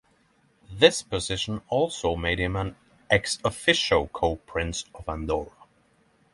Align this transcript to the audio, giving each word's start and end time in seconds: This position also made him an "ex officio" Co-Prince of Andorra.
This 0.71 1.03
position 1.03 1.61
also 1.69 2.15
made 2.15 2.39
him 2.39 2.55
an 2.55 2.75
"ex 3.11 3.37
officio" 3.45 4.07
Co-Prince 4.07 4.85
of 4.95 5.07
Andorra. 5.07 5.51